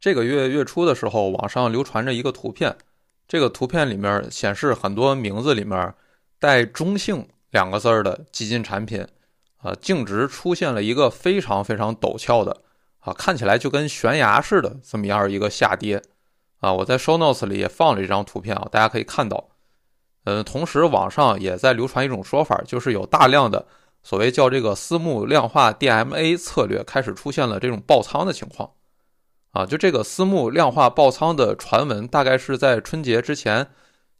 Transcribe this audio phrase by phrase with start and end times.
[0.00, 2.74] 这个月月初的时候，网上流传着一个图片，
[3.28, 5.94] 这个图片里面显示很多名字里面
[6.38, 9.06] 带“中性”两个字儿的基金产品，
[9.58, 12.62] 啊，净值出现了一个非常非常陡峭的，
[13.00, 16.02] 啊，看起来就跟悬崖似的这么样一个下跌，
[16.60, 19.50] 啊，我在 show notes 里也放了这张图片啊，大家可以看到，
[20.24, 23.66] 嗯，同时网上也在流传一种说法，就是有大量的
[24.02, 28.70] 所谓叫这个私募量化 DMA 策略开始出现了这种爆仓的情况。
[29.52, 33.66] 啊，就这个私募量化爆仓的传闻，大概是在春节之前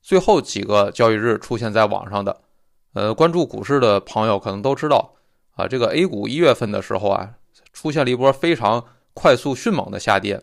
[0.02, 2.40] 最后几个交易日出现在网上的。
[2.94, 5.14] 呃，关注股市的朋友可能都知道，
[5.54, 7.30] 啊，这个 A 股一月份的时候啊，
[7.72, 10.42] 出现了一波非常快速迅猛的下跌，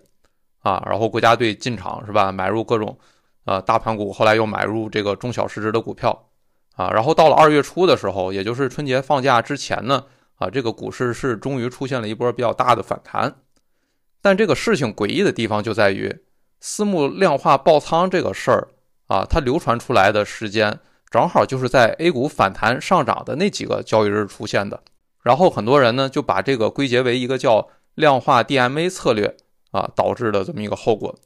[0.59, 2.97] 啊，然后国家队进场是吧，买入各种
[3.43, 6.29] 呃大盘股，后来又买入这个中小市值的股票，
[6.77, 13.35] 啊，然后到了二月初的时候，也就是春节放假之前呢，啊，这个股市是终于出现了一波比较大的反弹。
[14.27, 16.13] 但这个事情诡异的地方就在于，
[16.59, 18.67] 私募量化爆仓这个事儿
[19.05, 24.81] 啊，它流传出来的时间正好就是在 A 股反弹上涨的那几个交易日出现的。
[25.23, 29.33] 然后很多人呢就把这个归结为一个叫量化 DMA 策略
[29.71, 31.17] 啊导致的这么一个后果。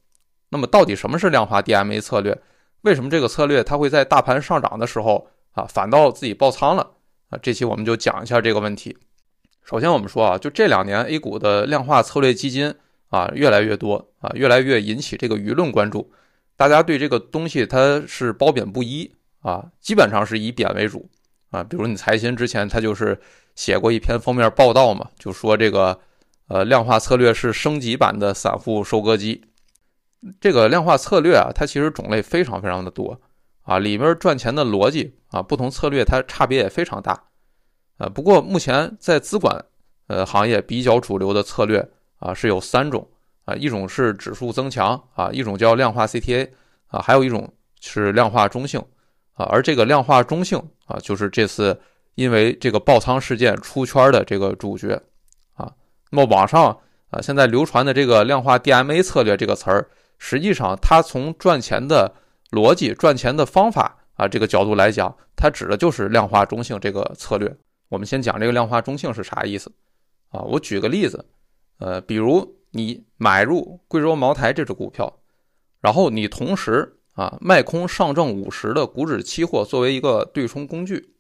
[0.49, 2.39] 那么到底什么是量化 DMA 策略？
[2.81, 6.91] 为什么这个策略它会在大盘上涨的时候啊反倒自己爆仓了？
[7.31, 8.95] 啊，这期我们就讲一下这个问题。
[9.63, 12.75] 首先我们说啊，就这两年 A 股的量化策略基金。
[13.11, 16.09] 啊，越来越多啊，越来越引起这个舆论关注。
[16.55, 21.09] 大家对这个东西它是褒贬不一啊，基本上是以贬为主
[21.49, 21.61] 啊。
[21.61, 23.19] 比如你财新之前他就是
[23.53, 25.99] 写过一篇封面报道嘛，就说这个
[26.47, 29.43] 呃量化策略是升级版的散户收割机。
[30.39, 33.19] 这个量化策略啊，它其实种类非常非常的多
[33.63, 37.21] 啊，里面赚钱的逻辑啊，不同策略它差别也非常大
[37.97, 38.07] 啊。
[38.07, 39.65] 不过目前在资管
[40.07, 41.89] 呃行业比较主流的策略。
[42.21, 43.05] 啊，是有三种
[43.45, 46.47] 啊，一种是指数增强啊，一种叫量化 CTA
[46.85, 48.79] 啊，还有一种是量化中性
[49.33, 49.45] 啊。
[49.45, 51.81] 而这个量化中性啊，就是这次
[52.13, 55.01] 因为这个爆仓事件出圈的这个主角
[55.53, 55.73] 啊。
[56.11, 56.77] 那么网上
[57.09, 62.13] 啊现在流传的这个量化 DMA 策略这个词儿，实际上它从赚钱的
[62.51, 67.51] 逻辑、赚钱的方法啊这个角度来讲，它指的就是量化中性这个策略。
[67.89, 69.71] 我们先讲这个量化中性是啥意思
[70.29, 70.41] 啊？
[70.41, 71.25] 我举个例子。
[71.81, 75.19] 呃，比如你买入贵州茅台这只股票，
[75.81, 81.15] 然后你同时啊卖空上证五十的股指期货作为一个对冲工具，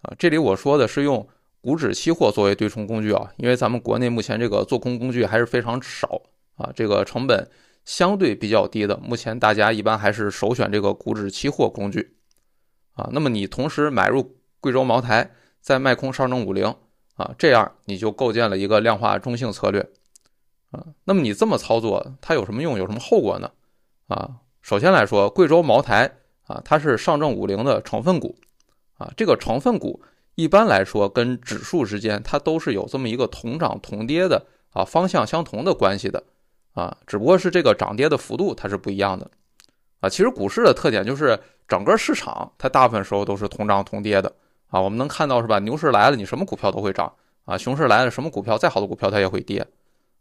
[0.00, 1.28] 啊，这里我说的是用
[1.60, 6.22] 股指期货作为对冲工具啊，因为咱们国内目前这个做空工具还是非常少
[6.56, 7.46] 啊，这个成本
[7.84, 12.16] 相对比较低的，目前大家一般还是首选这个股指期货工具，
[12.94, 15.30] 啊，那么你同时买入贵州茅台，
[15.60, 16.74] 再卖空上证五零。
[17.14, 19.88] 啊，这样你就构建了一个量化中性策略，
[20.72, 22.76] 啊，那么你这么操作它有什么用？
[22.76, 23.50] 有什么后果呢？
[24.08, 24.30] 啊，
[24.62, 26.10] 首先来说，贵州茅台
[26.48, 28.36] 啊，它是上证五零的成分股，
[28.98, 30.02] 啊，这个成分股
[30.34, 36.24] 一般来说跟指数之间它都是有这么一个同涨同跌的啊方向相同的关系的，
[36.72, 39.30] 啊，只不过是这个涨跌的幅度它是不一样的，
[40.00, 41.38] 啊，其实股市的特点就是
[41.68, 44.34] 整个市场它大部分时候都是同涨同跌的。
[44.74, 45.60] 啊，我们能看到是吧？
[45.60, 47.14] 牛市来了，你什么股票都会涨
[47.44, 49.64] 啊；熊市来了，什么股票再好的股票它也会跌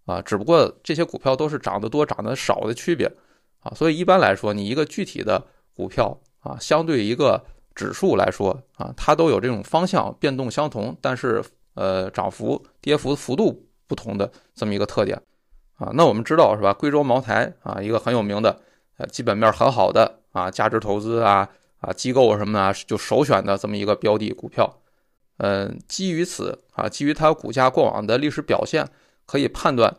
[0.05, 0.21] 啊。
[0.21, 3.11] 只不过这些股票都是涨得多、涨得少的区别
[3.61, 3.73] 啊。
[3.75, 5.43] 所以一般来说，你一个具体的
[5.73, 7.43] 股票啊，相对一个
[7.73, 11.43] 指数来说啊，它都有这种方向变动相同，但是
[11.73, 15.19] 呃涨幅、跌幅幅度不同的这么一个特点
[15.77, 15.89] 啊。
[15.95, 16.71] 那我们知道是吧？
[16.71, 18.55] 贵州茅台啊，一个很有名的
[18.97, 21.49] 呃基本面很好的啊价值投资啊。
[21.83, 24.79] 啊，机构什么的就首选的这么一个标的股票，
[25.35, 28.87] 嗯，基于此啊，基于它股价过往的历史表现，
[29.25, 29.93] 可以判断，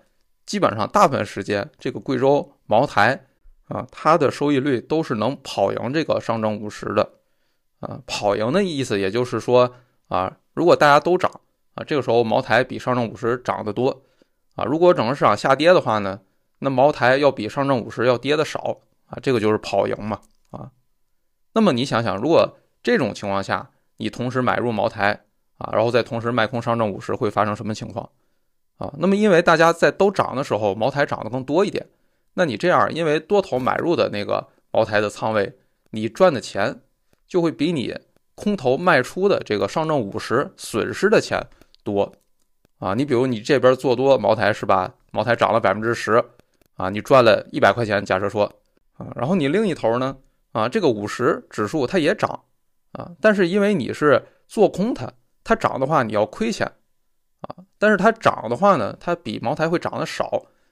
[0.46, 3.26] 基本上大部分时间这个贵州茅台
[3.68, 7.10] 啊，它的收益率都是能跑赢这个上证五十的，
[7.80, 9.74] 啊，跑赢的意思也就是说
[10.08, 11.30] 啊，如果大家都涨
[11.74, 14.04] 啊，这个时候茅台比上证五十涨得多，
[14.54, 16.18] 啊，如果整个市场下跌的话呢，
[16.60, 20.18] 那茅台要比上证五十要跌的少啊，这个就是跑赢嘛，
[20.50, 20.70] 啊。
[21.54, 25.24] 那么你想想，如果这种情况下，你同时买入茅台
[25.56, 28.10] 啊，然后再同时卖空上证五十，会发生什么情况
[28.76, 28.92] 啊？
[28.98, 31.86] 那么因为大家在都涨的时候，茅台涨得更多一点，
[32.34, 35.56] 那你这样，因为多头买入的那个茅台的仓位，
[35.90, 36.80] 你赚的钱
[37.28, 37.96] 就会比你
[38.34, 41.40] 空头卖出的这个上证五十损失的钱
[41.84, 42.12] 多
[42.78, 42.94] 啊。
[42.94, 44.92] 你比如你这边做多茅台是吧？
[45.12, 46.24] 茅台涨了百分之十
[46.74, 48.52] 啊，你赚了一百块钱，假设说
[48.96, 50.16] 啊，然后你另一头呢？
[50.54, 52.44] 啊，这个五十指数它也涨，
[52.92, 55.12] 啊，但是因为你是做空它，
[55.42, 56.64] 它涨的话你要亏钱，
[57.40, 60.30] 啊，但是它涨的话呢，它比茅台会涨得少，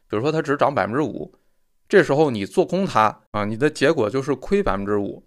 [0.08, 1.34] 比如说它只涨百分之五，
[1.88, 5.24] 这时候你做空它啊，你的结果就是亏百分之五，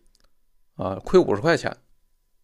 [0.78, 1.70] 啊，亏五十块钱，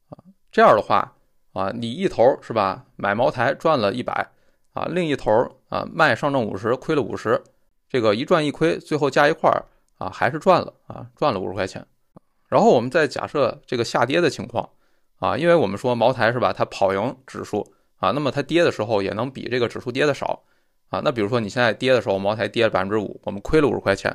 [0.09, 0.19] 啊，
[0.51, 1.15] 这样的话
[1.53, 4.29] 啊，你一头是吧，买茅台赚了一百，
[4.73, 5.31] 啊，另一头
[5.69, 7.41] 啊卖上证五十亏了五十，
[7.87, 9.63] 这个一赚一亏，最后加一块儿
[9.97, 11.87] 啊还是赚了啊，赚了五十块钱。
[12.51, 14.69] 然后我们再假设这个下跌的情况
[15.19, 20.43] 啊，因为我们说茅台是吧，它跑赢指数啊，那么它跌的时候也能比这个指数跌的少。
[20.89, 24.11] 啊，那比如说你现在跌的时候，茅台跌了百分之五，我们亏了五十块钱，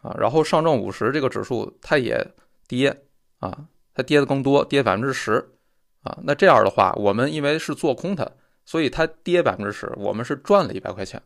[0.00, 2.26] 啊，然后上证五十这个指数它也
[2.66, 3.02] 跌，
[3.40, 5.50] 啊，它跌的更多，跌百分之十，
[6.02, 8.26] 啊，那这样的话，我们因为是做空它，
[8.64, 11.20] 所以它跌百分之十，我们是赚了一百块钱，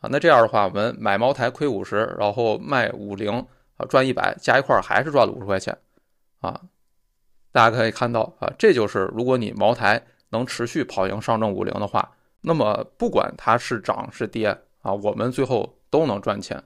[0.00, 3.46] 啊，那这样的话，我们买茅台亏五十，然后卖五零，
[3.76, 5.78] 啊，赚一百，加一块还是赚了五十块钱，
[6.42, 6.60] 啊，
[7.50, 12.16] 大家可以看到，啊，这就是如果你茅台能持续跑赢上证五零的话。
[12.44, 14.48] 那么不管它是涨是跌
[14.80, 16.60] 啊，我们最后都能赚钱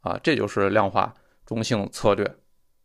[0.00, 1.14] 啊，这就是量化
[1.46, 2.26] 中性策略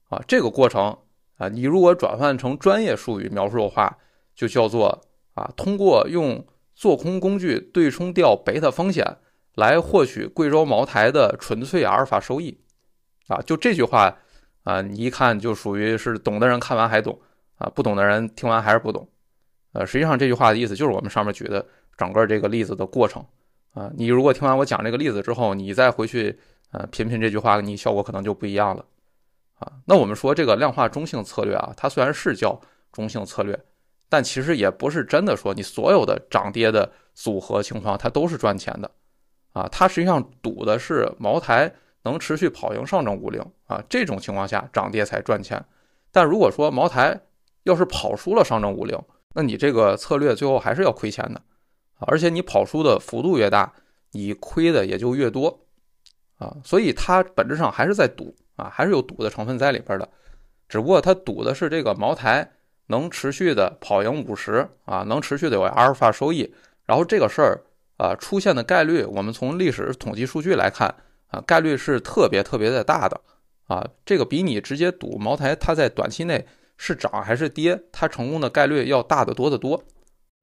[0.10, 0.22] 啊。
[0.28, 0.96] 这个过程
[1.38, 3.98] 啊，你如果转换成专业术语描述的话，
[4.36, 5.02] 就叫做
[5.34, 6.46] 啊，通过用
[6.76, 9.18] 做空工具对冲掉贝塔风险，
[9.56, 12.60] 来获取贵州茅台的纯粹阿尔法收益
[13.26, 13.42] 啊。
[13.42, 14.20] 就这句话
[14.66, 17.18] 啊，你一看就属于是懂的人看完还懂
[17.58, 19.08] 啊，不懂的人听完还是不懂。
[19.72, 21.66] 呃，实际上这句话的意思就是我们上面举的。
[21.98, 23.26] 整个这个例子的过程
[23.72, 26.38] 啊，你如果听完我讲这个例子之后，你再回去
[26.72, 28.86] 呃品品这句话，你效果可能就不一样了
[29.60, 29.72] 啊。
[29.86, 32.60] 那我们说这个量化中性策略啊，它虽然是叫
[32.92, 33.58] 中性策略，
[34.10, 38.92] 但其实也不是真的说你所有的涨跌的组合情况它都是赚钱的
[39.54, 39.66] 啊。
[39.72, 41.74] 它实际上赌的是茅台
[42.06, 45.62] 能持续跑赢上证五零啊，这种情况下涨跌才赚钱。
[46.12, 47.20] 但如果说茅台
[47.64, 48.98] 要是跑输了上证五零，
[49.34, 51.42] 那你这个策略最后还是要亏钱的。
[52.00, 53.74] 而且你跑输的幅度越大，
[54.12, 55.66] 你亏的也就越多，
[56.38, 60.08] 啊，所以它本质上还是在赌啊，还是有赌的成分在里边的，
[60.70, 62.52] 只不过它赌的是这个茅台
[62.88, 66.54] 能持续的跑赢五十啊，能持续的有阿尔法收益，
[66.86, 67.62] 然后这个事儿
[67.98, 70.94] 啊出现的概率，我们从历史统计数据来看
[71.36, 73.20] 啊，概率是特别特别的大的
[73.68, 76.46] 啊，这个比你直接赌茅台它在短期内
[76.78, 79.84] 是涨还是跌，它成功的概率要大得多得多。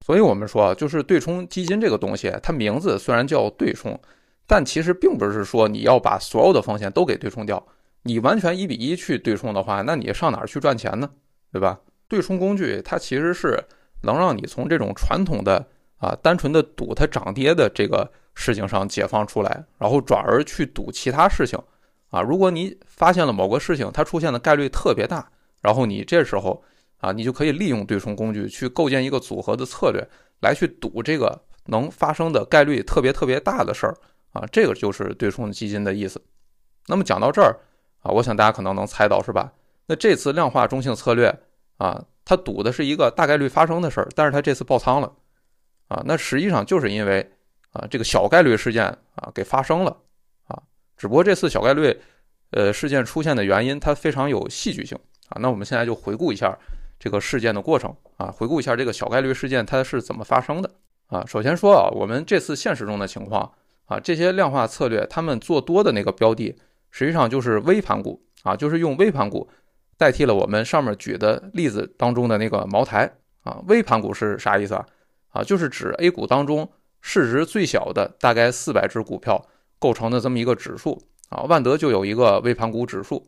[0.05, 3.97] 所以，我们说，就是对冲基金这个东西，它名字虽然叫对冲，
[4.45, 7.65] 但其实并不是说你要把所有的风险都给对冲掉。
[8.03, 11.09] 你完全一比一去对冲的话，那你上哪儿去赚钱呢？
[11.53, 11.79] 对吧？
[12.09, 13.57] 对冲工具它其实是
[14.01, 15.65] 能让你从这种传统的
[15.97, 21.59] 啊单纯的赌它涨跌的这个事情上解放出来，然后转而去赌其他事情
[22.09, 22.21] 啊。
[22.21, 25.29] 如果你发现了某个事情它出现的概率特别大，
[25.61, 26.63] 然后你这时候。
[27.03, 30.07] 啊，你就可以利用对冲工具去构建一个组合的策略，
[30.39, 33.93] 来去赌这个能发生的概率特别特别大的事儿
[34.31, 36.23] 啊，这个就是对冲基金的意思。
[36.87, 37.59] 那么讲到这儿
[37.99, 39.51] 啊，我想大家可能能猜到是吧？
[39.87, 41.37] 那这次量化中性策略
[41.75, 45.11] 啊，它赌的是一个大概率发生的事儿，但是它这次爆仓了
[45.89, 47.29] 啊，那实际上就是因为
[47.73, 49.95] 啊这个小概率事件啊给发生了
[50.47, 50.63] 啊，
[50.97, 51.99] 只不过这次小概率
[52.51, 54.97] 呃事件出现的原因它非常有戏剧性
[55.29, 56.57] 啊，那我们现在就回顾一下。
[56.99, 60.71] 这个事件的过程啊，回顾一下这个小概率事件它是怎么发生的
[61.07, 61.21] 啊？
[61.27, 63.51] 首先说啊，我们这次现实中的情况
[63.87, 66.55] 啊，这些量化策略他们做多的那个标的，
[66.91, 69.49] 实际上就是微盘股啊，就是用微盘股
[69.97, 73.61] 代替了我们上面举的例子当中的那个茅台啊。
[73.67, 74.85] 微盘股是啥意思啊？
[75.31, 76.71] 啊，就是指 A 股当中
[77.03, 79.45] 市值最小的大概四百只股票
[79.77, 81.43] 构成的这么一个指数啊。
[81.43, 83.27] 万德就有一个微盘股指数，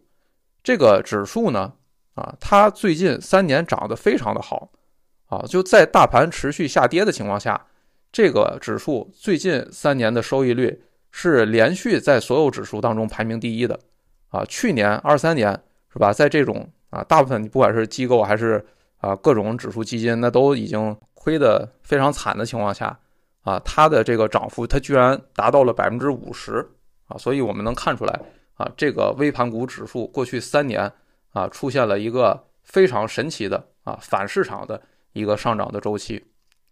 [0.64, 1.74] 这个指数呢。
[2.16, 4.70] 啊，它最近三年涨得非常的好，
[5.26, 7.66] 啊，就在大盘持续下跌的情况下，
[8.10, 13.78] 这个指数最近三年的收益率是连续在所有指数当中排名第一的，
[14.30, 18.66] 啊，去年二三年是吧，在这种啊，大部分你不管是机构还是
[19.00, 22.98] 啊各种指数基金，那都已经亏得非常惨的情况下，
[23.46, 26.68] 啊，它的这个涨幅它居然达到了百分之五十，
[27.08, 28.20] 啊，所以我们能看出来，
[28.56, 30.92] 啊，这个微盘股指数过去三年。
[31.36, 36.16] 啊，出现了一个非常神奇的啊反市场的一个上涨的周期，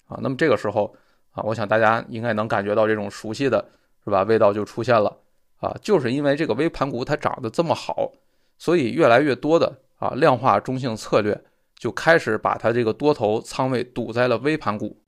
[0.08, 0.96] 啊，那么这个时候
[1.34, 3.70] 啊，我想大家应该能感觉到这种熟悉的
[4.06, 5.14] 是吧味道就出现了
[5.58, 8.10] 啊，就是因为这个微盘股它涨得这么好，
[8.58, 11.38] 所以越来越多的啊量化中性策略
[11.78, 15.03] 就开始把它这个多头仓位堵在了微盘股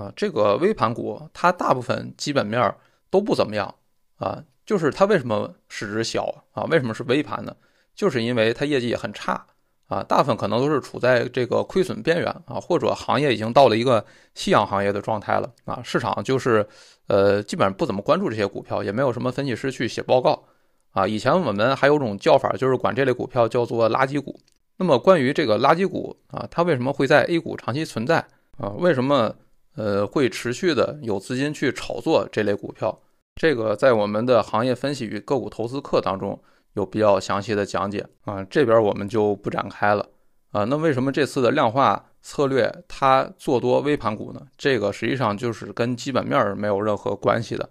[0.00, 2.74] 啊，这个微盘股它大部分基本面
[3.10, 3.74] 都不怎么样
[4.16, 6.64] 啊，就是它为什么市值小啊？
[6.64, 7.54] 为什么是微盘呢？
[7.94, 9.44] 就是因为它业绩也很差
[9.88, 14.02] 啊，大部分可能都是处在这个亏损边缘啊，或者行业已经到了一个
[14.34, 16.66] 夕阳行业的状态了啊，市场就是
[17.08, 20.42] 呃基本上不怎么关注这些股票，也没有什么分析师去写报告
[20.92, 21.06] 啊。
[21.06, 24.40] 以前我们还有种叫法，就是管这类股票叫做垃圾股。
[24.76, 28.24] 那么关于这个垃圾股啊，它为什么会在 A 股长期存在
[28.56, 28.70] 啊？
[28.78, 29.34] 为什么
[29.76, 33.00] 呃会持续的有资金去炒作这类股票？
[33.36, 36.38] 这个在我们的行业分析与个股投资课当中
[36.74, 40.06] 有比较详细的讲解啊，这边我们就不展开了
[40.50, 40.64] 啊。
[40.64, 44.42] 那为什么这次的量化策略它做多微盘股呢？
[44.58, 47.70] 这个实际上就是跟基本面没有任何关系的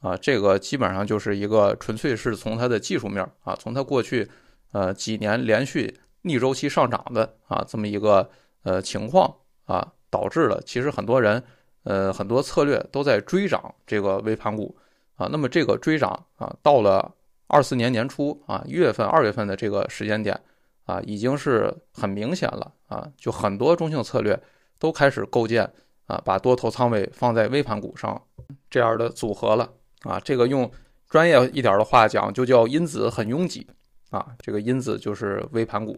[0.00, 4.28] 啊，这个基本上就是一个纯粹是从它的技术面啊，从它过去
[4.72, 8.28] 呃几年连续逆周期上涨的啊这么一个
[8.64, 9.34] 呃情况
[9.64, 11.42] 啊，导致了其实很多人
[11.82, 14.76] 呃很多策略都在追涨这个微盘股。
[15.20, 17.10] 啊，那么这个追涨啊，到了
[17.46, 20.38] 二四年年初啊，一月份、二月份的这个时间点
[20.84, 24.38] 啊，已经是很明显了啊，就很多中性策略
[24.78, 25.64] 都开始构建
[26.06, 28.20] 啊，把多头仓位放在微盘股上
[28.68, 29.66] 这样的组合了
[30.02, 30.20] 啊。
[30.22, 30.70] 这个用
[31.08, 33.66] 专业一点的话讲，就叫因子很拥挤
[34.10, 34.26] 啊。
[34.38, 35.96] 这个因子就是微盘股。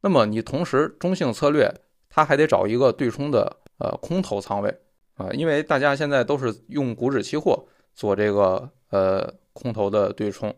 [0.00, 1.68] 那么你同时中性策略，
[2.14, 4.80] 它还得找一个对冲的呃空头仓位
[5.16, 7.66] 啊，因为大家现在都是用股指期货。
[7.96, 10.48] 做这个呃空头的对冲，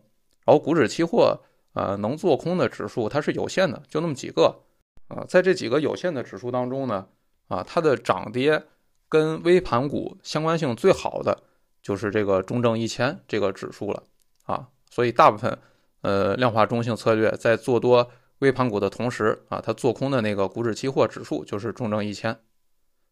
[0.43, 1.39] 然后股指期货
[1.73, 4.59] 呃能做空的指数它是有限的，就那么几个
[5.07, 7.07] 啊，在这几个有限的指数当中呢，
[7.47, 8.63] 啊它的涨跌
[9.07, 11.37] 跟微盘股相关性最好的
[11.83, 14.01] 就是这个中证一千这个指数了
[14.45, 15.55] 啊，所以大部分
[16.01, 22.37] 呃量化中性策略在做多微盘股的同时啊，它做空的那个股指期货指数就是中证一千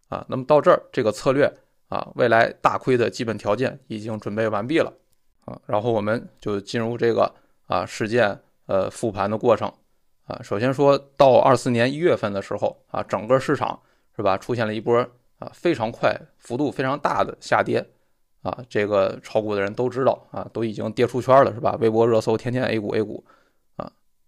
[0.09, 1.51] 啊，那么到这儿这个策略。
[1.87, 4.91] 啊，未来大亏的基本条件已经准备完毕了
[5.45, 7.31] 啊，然后我们就进入这个
[7.67, 9.71] 啊事件呃复盘的过程
[10.25, 10.41] 啊。
[10.41, 13.79] 首先说到二四年一月份的时候啊，整个市场
[14.15, 14.97] 是吧出现了一波
[15.37, 17.87] 啊非常快、幅度非常大的下跌
[18.41, 21.77] 啊，这个炒股的人都知道啊，都已经跌出圈了是吧？
[21.79, 23.23] 微博热搜天天 A 股 A 股，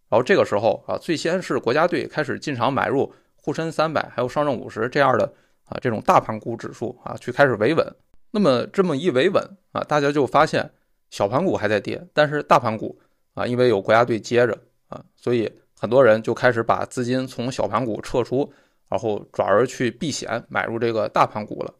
[0.10, 5.34] 然后这个时候啊，最先是国家队开始进场买入沪深三百还有上证五十这样的。
[5.70, 7.86] 啊，这种大盘股指数啊，去开始维稳。
[8.32, 10.72] 那么这么一维稳啊，大家就发现
[11.10, 12.98] 小盘股还在跌，但是大盘股
[13.34, 18.50] 啊，因为有国家队接着啊，所以很多人就开始把资金从小盘股撤出，
[18.88, 21.74] 然后转而去避险买入这个大盘股了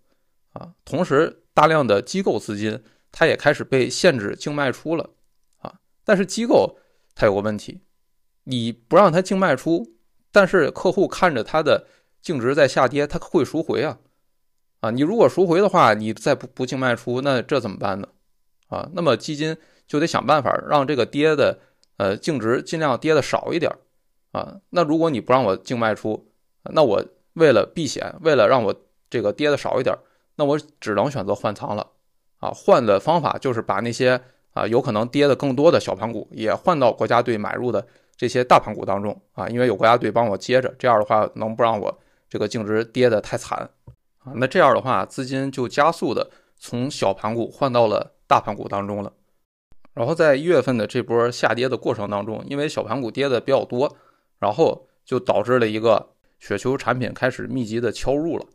[0.52, 0.70] 啊。
[0.84, 5.10] 同时，大量的机构资金它也开始被限制净卖出了
[5.60, 5.74] 啊。
[6.04, 6.78] 但是机构
[7.16, 7.80] 它有个问题，
[8.48, 9.96] 你不让它净卖出，
[10.32, 11.86] 但是客户看着它的。
[12.20, 14.00] 净值在下跌，它会赎回啊，
[14.82, 18.08] 啊，你如果赎回的话，你再不不净卖出，那这怎么办呢？
[18.68, 19.56] 啊，那么基金
[19.88, 21.60] 就得想办法让这个跌的
[21.96, 23.72] 呃净值尽量跌的少一点
[24.34, 24.58] 啊。
[24.72, 26.28] 那如果你不让我净卖出，
[26.64, 28.76] 那我为了避险，为了让我
[29.10, 29.96] 这个跌的少一点，
[30.36, 31.92] 那我只能选择换仓了
[32.40, 32.52] 啊。
[32.54, 34.20] 换的方法就是把那些
[34.52, 42.00] 啊有可能跌的更多的小盘股也换到国家队买入的这些大盘股当中啊，因为有国家队帮我接着，这样的话能不让我。
[42.30, 43.58] 这个净值跌得太惨
[44.20, 49.14] 啊，那这样的话，资金就加速的从小盘股换到了大盘股当中了。
[49.94, 53.96] 然后在一月份的这波下跌的过程当中，因为小盘股跌的比较多，
[54.40, 58.46] 然后就导致了一个雪球产品开始密集的敲入了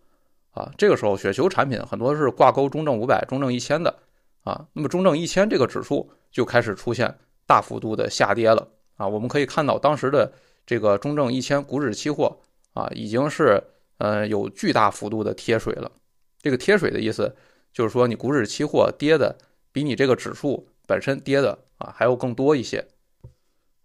[0.50, 0.70] 啊。
[0.76, 3.98] 这个时候，雪球产品很多是挂钩中证五百、中证一千的
[4.44, 4.66] 啊。
[4.74, 9.06] 那么中证一千这个指数就开始出现大幅度的下跌了啊。
[9.06, 10.32] 我们可以看到当时的
[10.64, 12.38] 这个中证一千股指期货。
[12.74, 13.62] 啊，已经是
[13.98, 15.92] 呃有巨大幅度的贴水了。
[16.40, 17.36] 这个贴水的意思
[17.70, 19.36] 就是说，你股指期货跌的
[19.72, 22.88] 比你这个指数本身跌的啊还要更多一些。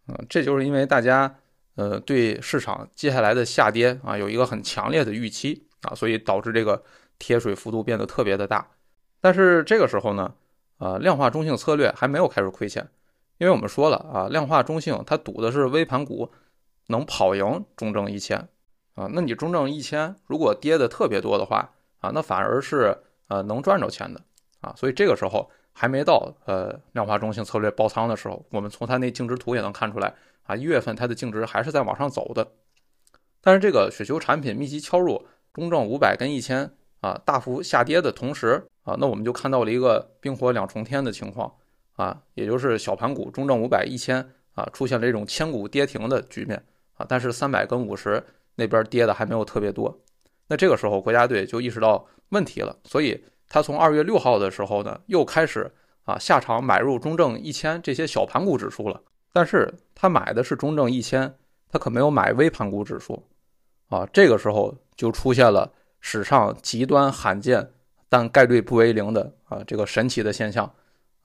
[0.07, 1.35] 嗯，这就是因为大家
[1.75, 6.81] 呃对市场接下来的下跌啊有一个很强烈的预期啊，所以导致这个
[7.19, 8.65] 贴水幅度变得特别的大。
[9.19, 10.33] 但是这个时候呢，
[10.77, 12.87] 啊量化中性策略还没有开始亏钱，
[13.37, 16.31] 因为我们说了啊，量化中性它赌的是微盘股
[16.87, 18.47] 能跑赢中证一千。
[18.95, 24.19] 啊，那你中证一千如果跌的特别多的话，啊，那反而是呃能赚着钱的
[24.61, 30.15] 啊，所以这个时候还没到呃量化中性策略爆仓的时候，我们从它那净值图也能看出来
[30.47, 32.47] 啊，一月份它的净值还是在往上走的，
[33.39, 41.53] 但是这个雪球产品密集敲入中证五百跟一千啊大幅下跌的同时啊，那我们就看到了一个冰火两重天的情况
[41.97, 46.63] 啊，也就是小盘股中证五百一千啊出现了这种千股跌停的局面
[46.95, 48.23] 啊，但是三百跟五十。
[48.59, 49.95] 那边跌的还没有特别多，
[50.47, 55.71] 那这个时候国家队就意识到问题了，所以他从二月六号的时候呢，又开始
[56.05, 58.99] 啊下场买入中证一千这些小盘股指数了。
[59.31, 61.31] 但是他买的是中证一千
[61.71, 63.27] 他可没有买微盘股指数
[63.89, 64.07] 啊。
[64.11, 67.69] 这个时候就出现了史上极端罕见
[68.09, 70.73] 但概率不为零的啊这个神奇的现象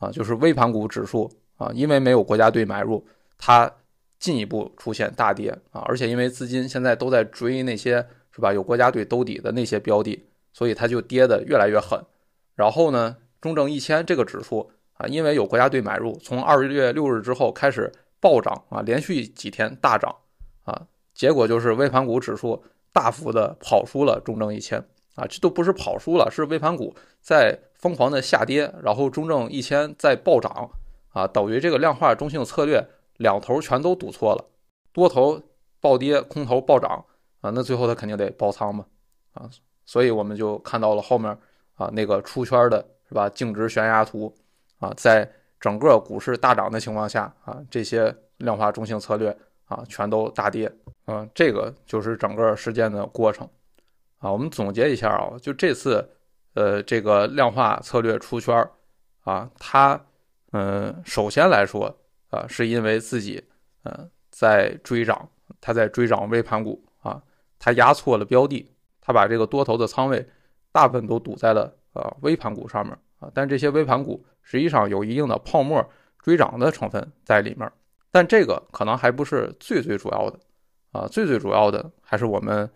[0.03, 3.07] 啊，就是微盘股指数啊，因为没有国家队买入，
[3.39, 3.73] 它
[4.19, 12.05] 进一步出现大跌啊，而且因为资金现在都在追那些是吧有国家队兜底的那些标的，所以它就跌得越来越狠。
[12.57, 20.13] 然后呢，中证一千这个指数啊，因为有国家队买入，从二月六日之后开始暴涨啊，连续几天大涨
[20.65, 20.83] 啊，
[21.15, 30.71] 结果就是微盘股指数大幅的跑输了中证一千啊，这都不是跑输了，是微盘股在疯狂的下跌，然后中证一千在暴涨
[31.11, 34.45] 啊，等于这个量化中性策略两头全都赌错了，
[34.93, 35.41] 多头
[35.81, 37.05] 暴跌，空头暴涨
[37.41, 38.85] 啊，那最后他肯定得爆仓嘛
[39.35, 39.49] 啊，
[39.85, 41.37] 所以我们就看到了后面。
[41.77, 43.29] 啊，那个出圈的是吧？
[43.31, 44.33] 净值悬崖图
[44.79, 45.29] 啊，在
[45.59, 50.71] 整个股市大涨的情况下啊，这些量化中性策略啊，全都大跌。
[51.07, 53.49] 嗯，这个就是整个事件的过程
[54.23, 54.33] 啊。
[54.33, 56.09] 我们总结一下啊，就这次
[56.55, 58.71] 呃，这个量化策略出圈儿
[59.25, 60.01] 啊，它
[60.53, 61.95] 嗯，首先来说
[62.31, 63.45] 啊，是因为自己
[63.85, 65.29] 嗯在追涨，
[65.61, 67.23] 他在追涨微盘股啊，
[67.59, 70.27] 他压错了标的，他把这个多头的仓位。
[70.75, 75.87] 大部分都赌在了呃微盘股上面啊，但这些微盘股实际上有一定的泡沫
[76.23, 77.71] 追涨的成分在里面，
[78.11, 80.41] 但这个可能还不是最最主要的
[80.93, 82.71] 啊，最最主要的还是我们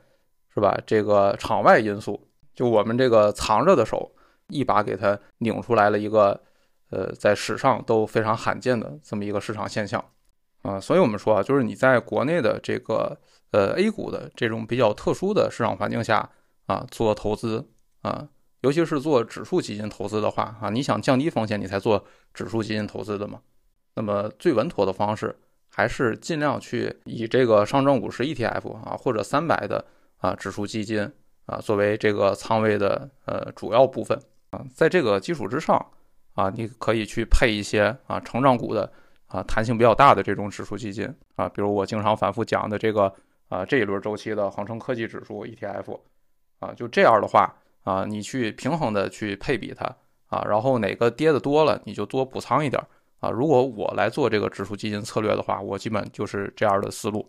[0.56, 0.76] 是吧？
[0.84, 4.10] 这个场外因素，就我们这个藏着的手
[4.48, 6.40] 一把给它拧出来了一个
[6.90, 10.04] 呃，在史上都非常罕见的这么一个市场现象
[10.62, 13.16] 啊，所以我们说啊，就是你在国内的这个
[13.52, 16.30] 呃 A 股的这种比较特殊的市场环境下
[16.66, 17.68] 啊做投资。
[18.02, 18.28] 啊，
[18.60, 23.40] 尤其是做指数基金投资的话，啊，你想降低风险，你才做指数基金投资的嘛。
[23.96, 25.34] 那么最稳妥的方式，
[25.68, 29.84] 还是尽量去以这个上证五十 ETF 啊，或者三百的
[30.26, 31.00] 啊指数基金
[31.46, 34.18] 啊，作为这个仓位的呃主要部分
[34.50, 34.64] 啊。
[34.74, 35.76] 在这个基础之上
[36.34, 38.90] 啊，你可以去配一些啊成长股的
[39.26, 43.12] 啊弹性比较大的这种指数基金啊，比如我经常反复讲的这个
[43.48, 46.00] 啊这一轮周期的恒生科技指数 ETF
[46.58, 47.54] 啊，就这样的话。
[47.86, 49.84] 啊，你去平衡的去配比它
[50.26, 52.82] 啊，然后哪个跌的多了，你就多补仓一点
[53.20, 53.30] 啊。
[53.30, 57.24] 如果我来做这个指数基金策略的话，我基本就是这样的思路。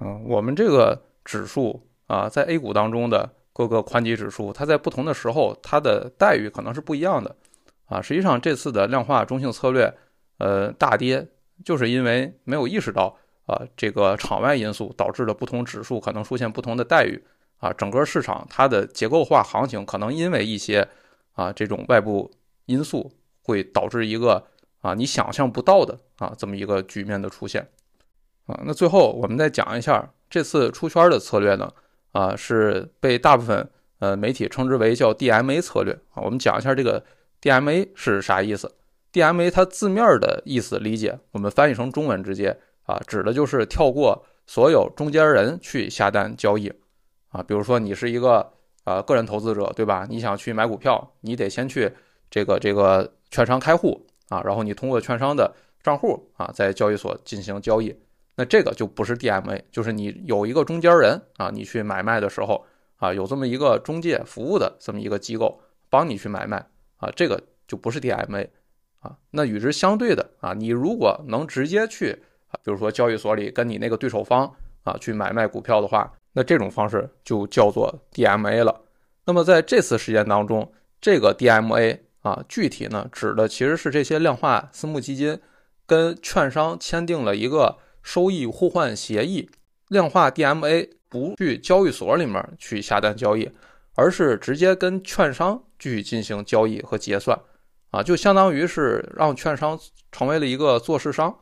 [0.00, 1.82] 嗯，我们这个指数
[2.14, 7.34] 啊，在 A 股当中的各个宽基指数，它在不同的时候，它的待遇可能是不一样的
[7.86, 8.00] 啊。
[8.00, 9.92] 实际上这次的量化中性策略，
[10.38, 11.26] 呃，大跌
[11.64, 17.20] 就是因为没有意识到啊，这个场外因素导致了不同指数可能出现不同的待遇。
[17.58, 20.86] 啊，整个市场它的结构化行情可能因为一些
[21.32, 22.30] 啊这种外部
[22.66, 23.10] 因素
[23.42, 24.46] 会导致一个
[24.82, 27.66] 啊你想象不到的啊这么一个局面的出现
[28.46, 28.60] 啊。
[28.66, 31.72] 那最后我们再讲一下这次出圈的策略呢
[32.14, 36.22] 啊是被大部分呃媒体称之为叫 DMA 策略啊。
[36.22, 37.04] 我们讲一下这个
[37.42, 38.74] DMA 是啥意思
[39.12, 46.72] ？DMA 它字面的意思理解，我们翻译成中文直接啊指的就是跳过所有中间人去下单交易。
[47.28, 48.52] 啊，比如说你是一个
[48.84, 50.06] 呃个人投资者，对吧？
[50.08, 51.92] 你想去买股票，你得先去
[52.30, 57.94] 这个这个券商开户啊，然后你通过券商的账户啊，在交易所进行交易。
[58.36, 62.64] 那这个就不是 DMA，就是你有一个中间人啊，你去买卖的时候
[62.96, 66.66] 啊，有这么一个中介服务的这么一个机构帮你去买卖
[66.96, 68.48] 啊，这个就不是 DMA
[69.00, 69.16] 啊。
[69.30, 72.12] 那与之相对的啊，你如果能直接去，
[72.62, 76.12] 比如说交易所里跟你那个对手方啊去买卖股票的话。
[76.36, 78.80] 那这种方式就叫做 DMA 了。
[79.24, 85.38] 那么在这次事件当中，这个 DMA 啊，具体呢指的其实是这些量化私募基金
[85.86, 89.50] 跟券商签订了一个收益互换协议。
[89.88, 93.50] 量化 DMA 不去交易所里面去下单交易，
[93.96, 97.36] 而是直接跟券商去进行交易和结算
[97.90, 99.76] 啊，就相当于是让券商
[100.12, 101.36] 成为了一个做市商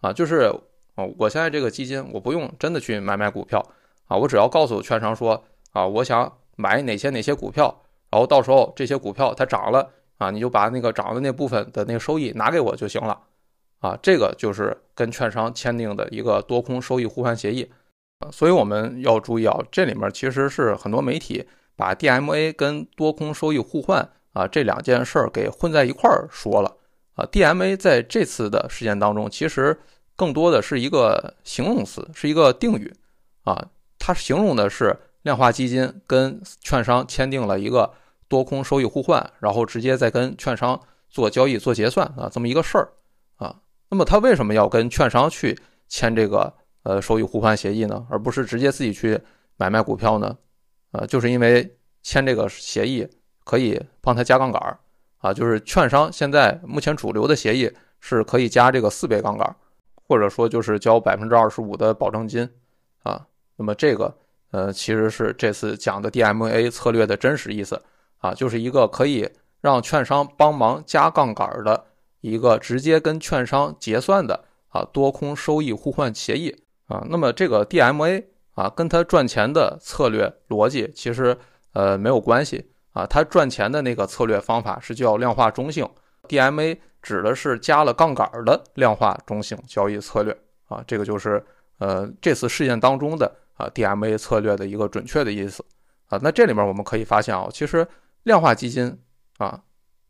[0.00, 0.50] 啊，就是
[0.94, 3.62] 哦，我现在这个基金我不用真的去买卖股票。
[4.06, 13.18] 啊，我只要告诉券商说啊，我想买哪些哪些股票，然后到时候这些股票它涨了啊，你就把那个涨的那部分的那个收益拿给我就行了。
[13.80, 17.70] 啊，这个就是跟券商签订的一个多空收益互换协议。
[18.32, 26.76] 所以我们要注意啊，这里面其实是很多媒体把 DMA 跟多空收益互换啊这两件事儿给混在一块儿说了。
[27.14, 29.78] 啊，DMA 在这次的事件当中，其实
[30.16, 32.92] 更多的是一个形容词，是一个定语
[33.42, 33.68] 啊。
[33.98, 37.92] 它形容的是量化基金跟券商签订了一个
[38.26, 42.88] 多空收益互换，然后直接再跟券商做交易、做结算啊，这么一个事儿。
[43.94, 46.52] 那么他为什么要跟券商去签这个
[46.82, 49.16] 呃收益互换协议呢，而不是直接自己去
[49.56, 50.36] 买卖股票呢？
[50.90, 53.06] 呃，就是因为签这个协议
[53.44, 54.76] 可以帮他加杠杆儿
[55.18, 59.54] 啊，就是券商现在目前主流的协议是可以加这个四倍杠杆儿，
[60.08, 62.50] 或者说就是交百分之二十五的保证金
[63.04, 63.24] 啊。
[63.54, 64.12] 那么这个
[64.50, 67.80] 呃其实是这次讲的 DMA 策略的真实意思
[68.18, 69.30] 啊，就是一个可以
[69.60, 71.84] 让券商帮忙加杠杆儿的
[72.30, 76.54] 一个直接跟券商结算的啊多空收益互换协议
[76.86, 77.04] 啊。
[77.10, 81.36] 那么这个 DMA 啊跟他赚钱的策略逻辑其实
[81.72, 85.88] 呃没有关系啊，他赚钱的那个策略方法是叫量化中性
[86.28, 90.36] ，DMA 指的是加了杠杆的量化中性交易策略
[90.68, 91.44] 啊，这个就是
[91.78, 93.30] 呃这次事件当中的。
[93.56, 95.64] 啊，DMA 策略的一个准确的意思
[96.08, 97.86] 啊，那这里面我们可以发现啊，其实
[98.24, 98.98] 量化基金
[99.38, 99.62] 啊，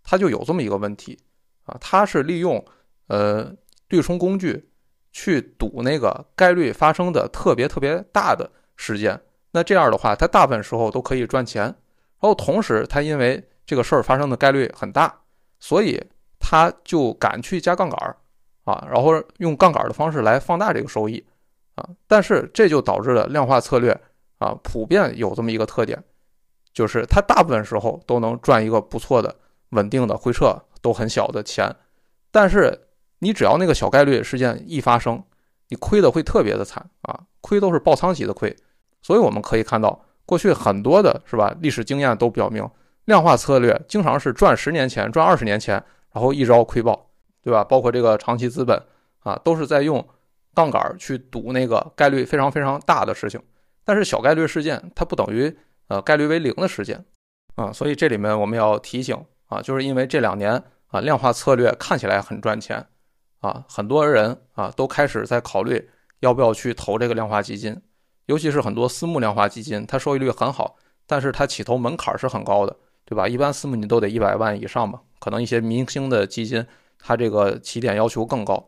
[0.03, 1.19] 它就有这么一个问题
[1.65, 2.65] 啊，它是利用
[3.09, 3.53] 呃
[3.89, 4.71] 对冲工具
[5.13, 9.21] 去赌那个概率发生的特别特别大的事件，
[9.53, 11.75] 那这样的话，它大部分时候都可以赚钱，然
[12.21, 15.15] 后同时它因为这个事儿发生的概率很大，
[15.59, 16.03] 所以
[16.39, 18.17] 它就敢去加杠杆儿
[18.65, 21.25] 啊，然后用杠杆儿的方式来放大这个收益。
[21.77, 23.91] 啊，但是这就导致了量化策略
[24.39, 26.01] 啊，普遍有这么一个特点，
[26.73, 29.35] 就是它大部分时候都能赚一个不错的、
[29.71, 31.75] 稳定的回撤，都很小的钱。
[32.31, 32.89] 但是
[33.21, 35.25] 你只要那个小概率事件一发生，
[35.71, 38.55] 你亏的会特别的惨啊，亏都是爆仓级的亏。
[39.01, 42.69] 所以我们可以看到，过去很多的是吧，历史经验都表明，
[43.07, 47.11] 量化策略经常是赚十年钱、赚二十年钱，然后一招亏爆，
[47.43, 47.65] 对吧？
[47.65, 48.81] 包括这个长期资本
[49.25, 50.07] 啊，都是在用。
[50.57, 53.43] 杠杆去赌那个概率非常非常大的事情，
[53.85, 55.53] 但是小概率事件它不等于
[55.89, 57.05] 呃概率为零的事件
[57.57, 62.87] 啊，所以这里面我们要提醒啊，就是因为这两年啊量化策略看起来很赚钱
[63.41, 67.81] 啊，很多人啊都开始在考虑要不要去投这个量化基金，
[68.27, 70.77] 尤其是很多私募量化基金，它收益率很好，
[71.07, 73.29] 但是它起投门槛是很高的，对吧？
[73.29, 76.67] 一般私募你都得一百万以上吧，可能一些明星的基金
[76.99, 78.67] 它这个起点要求更高。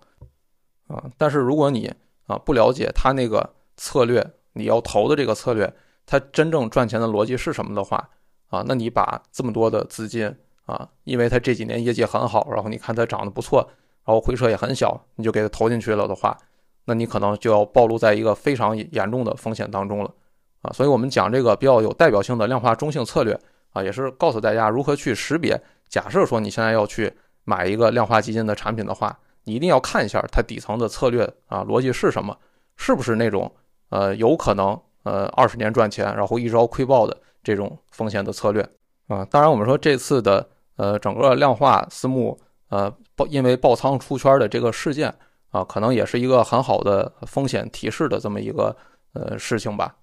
[0.89, 1.93] 啊，但是如果你
[2.27, 5.73] 啊不了解他那个策略，你要投的这个策略，
[6.05, 8.11] 它真正赚钱的逻辑是什么的话，
[8.49, 10.37] 啊，那你把这么多的资金
[10.67, 13.67] 啊，因为它这几年业绩很好，然后你看它涨得不错，
[14.05, 16.37] 然后回撤也很小，你就给它投进去了的话，
[16.85, 20.15] 那你可能就要暴露在一个非常严重的风险当中了，
[20.63, 23.39] 啊，所以我们讲这个比较有代表性的量化中性策略
[23.73, 25.59] 啊，也是告诉大家如何去识别。
[25.89, 27.13] 假设说你现在要去
[27.45, 29.19] 买一个量化基金的产品的话。
[29.49, 32.37] 你一定要看一下它底层的策略啊，逻辑是什么？
[32.77, 33.55] 是不是那种
[33.91, 38.61] 呃有可能呃二十年赚钱，然后一招亏爆的这种风险的策略
[39.07, 39.25] 啊？
[39.31, 40.45] 当然，我们说这次的
[40.77, 45.15] 呃整个量化私募呃爆因为爆仓出圈的这个事件
[45.51, 48.77] 啊，可能也是一个很好的风险提示的这么一个
[49.13, 49.97] 呃事情吧。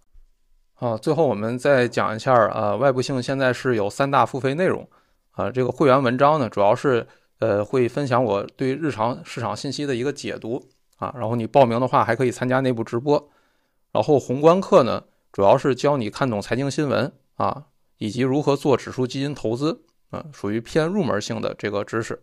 [0.75, 4.87] 啊，最后我们再讲一下啊，外部性现在是有三大付费内容
[5.31, 7.07] 啊，这个会员文章呢主要是。
[7.39, 13.29] 呃，会分享我对日常市场信息的一个解读啊，然后你报名的话还可以参加内部直播。
[13.91, 17.65] 然后宏观课呢，主要是教你看懂财经新闻啊，
[17.97, 19.83] 以及如何做指数基金投资
[20.13, 22.17] 啊，属于偏入门性的这个知识。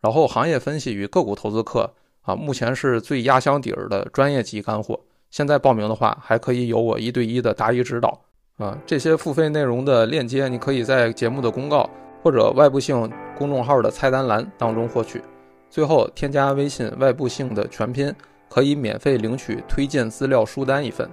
[0.00, 1.92] 然后行业分析与个股投资课
[2.22, 4.98] 啊，目前是最压箱底儿的专业级干货。
[5.30, 8.20] 现在报名的话，还可以有我一对一的答疑指导
[8.56, 8.78] 啊。
[8.86, 11.90] 这些付费内容的链接，你可以在节目的公告。
[12.22, 15.20] 或者外部性公众号的菜单栏当中获取，
[15.68, 18.10] 最后添加微信外部性的全拼，
[18.48, 21.06] 可以免费领取推荐资料书单一份。